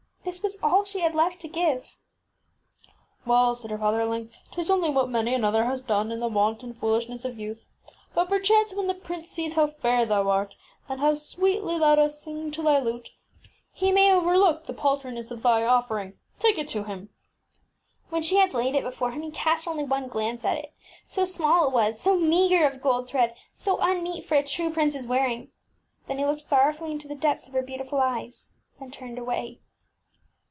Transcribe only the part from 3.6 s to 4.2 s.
her fa ther, at